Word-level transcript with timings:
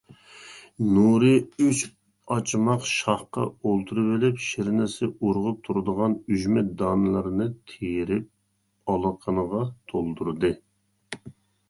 نۇرى 0.93 1.33
ئۈچ 1.65 1.81
ئاچىماق 2.35 2.87
شاخقا 2.93 3.43
ئولتۇرۇۋېلىپ 3.51 4.41
شىرنىسى 4.47 5.11
ئۇرغۇپ 5.11 5.61
تۇرىدىغان 5.67 6.17
ئۈجمە 6.33 6.65
دانىلىرىنى 6.83 7.49
تېرىپ 7.73 8.95
ئالىقىنىغا 8.95 9.65
تولدۇردى. 9.93 10.55